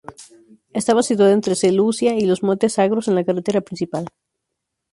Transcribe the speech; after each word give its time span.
Estaba 0.79 1.03
situada 1.03 1.31
entre 1.31 1.53
Seleucia 1.53 2.15
y 2.15 2.25
los 2.25 2.41
montes 2.41 2.73
Zagros, 2.77 3.07
en 3.07 3.13
la 3.13 3.23
carretera 3.23 3.61
principal. 3.61 4.07